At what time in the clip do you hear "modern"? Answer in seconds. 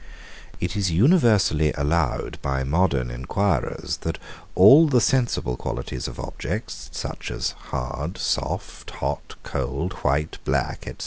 2.63-3.11